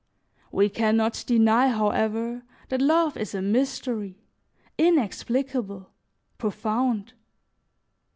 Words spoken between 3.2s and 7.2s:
a mystery, inexplicable, profound.